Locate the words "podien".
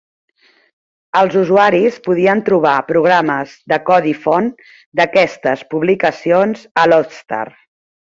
2.07-2.41